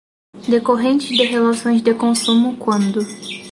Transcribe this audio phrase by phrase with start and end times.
[0.49, 3.01] decorrentes de relações de consumo, quando